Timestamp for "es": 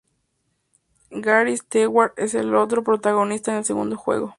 2.17-2.33